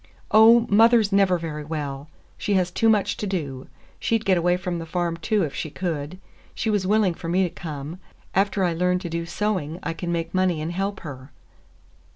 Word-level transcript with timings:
"Oh, 0.31 0.65
mother's 0.67 1.11
never 1.11 1.37
very 1.37 1.63
well; 1.63 2.09
she 2.35 2.55
has 2.55 2.71
too 2.71 2.89
much 2.89 3.17
to 3.17 3.27
do. 3.27 3.67
She'd 3.99 4.25
get 4.25 4.35
away 4.35 4.57
from 4.57 4.79
the 4.79 4.87
farm, 4.87 5.15
too, 5.15 5.43
if 5.43 5.53
she 5.53 5.69
could. 5.69 6.17
She 6.55 6.71
was 6.71 6.87
willing 6.87 7.13
for 7.13 7.27
me 7.29 7.43
to 7.43 7.51
come. 7.51 7.99
After 8.33 8.63
I 8.63 8.73
learn 8.73 8.97
to 8.97 9.11
do 9.11 9.27
sewing, 9.27 9.77
I 9.83 9.93
can 9.93 10.11
make 10.11 10.33
money 10.33 10.59
and 10.59 10.71
help 10.71 11.01
her." 11.01 11.29